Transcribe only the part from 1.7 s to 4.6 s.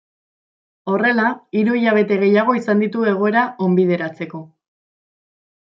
hilabete gehiago izaten ditu egoera onbideratzeko.